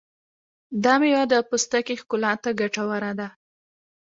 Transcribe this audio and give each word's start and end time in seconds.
دا 0.83 0.93
مېوه 1.01 1.23
د 1.31 1.33
پوستکي 1.49 1.95
ښکلا 2.01 2.33
ته 2.43 2.49
ګټوره 2.59 3.11
ده. 3.19 3.27